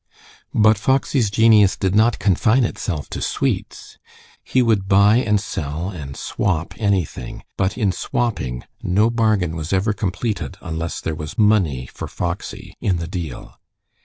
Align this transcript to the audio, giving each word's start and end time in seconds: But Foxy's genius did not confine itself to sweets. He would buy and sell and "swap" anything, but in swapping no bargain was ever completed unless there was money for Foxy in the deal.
But 0.55 0.79
Foxy's 0.79 1.29
genius 1.29 1.77
did 1.77 1.93
not 1.93 2.17
confine 2.17 2.63
itself 2.63 3.07
to 3.11 3.21
sweets. 3.21 3.99
He 4.43 4.63
would 4.63 4.87
buy 4.87 5.17
and 5.17 5.39
sell 5.39 5.91
and 5.91 6.17
"swap" 6.17 6.73
anything, 6.79 7.43
but 7.55 7.77
in 7.77 7.91
swapping 7.91 8.63
no 8.81 9.11
bargain 9.11 9.55
was 9.55 9.71
ever 9.71 9.93
completed 9.93 10.57
unless 10.59 11.01
there 11.01 11.13
was 11.13 11.37
money 11.37 11.85
for 11.85 12.07
Foxy 12.07 12.75
in 12.81 12.97
the 12.97 13.05
deal. 13.07 13.59